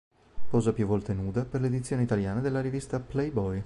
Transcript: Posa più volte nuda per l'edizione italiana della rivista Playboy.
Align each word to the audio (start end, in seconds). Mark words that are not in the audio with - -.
Posa 0.49 0.73
più 0.73 0.87
volte 0.87 1.13
nuda 1.13 1.45
per 1.45 1.61
l'edizione 1.61 2.01
italiana 2.01 2.41
della 2.41 2.59
rivista 2.61 2.99
Playboy. 2.99 3.59